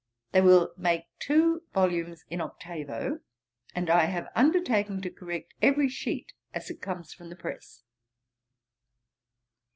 They 0.31 0.41
will 0.41 0.73
make 0.77 1.03
two 1.19 1.61
volumes 1.75 2.25
in 2.27 2.41
octavo; 2.41 3.19
and 3.75 3.87
I 3.87 4.05
have 4.05 4.31
undertaken 4.33 4.99
to 5.03 5.11
correct 5.11 5.53
every 5.61 5.89
sheet 5.89 6.33
as 6.55 6.71
it 6.71 6.81
comes 6.81 7.13
from 7.13 7.29
the 7.29 7.35
press.' 7.35 7.83